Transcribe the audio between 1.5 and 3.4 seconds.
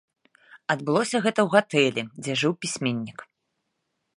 гатэлі, дзе жыў пісьменнік.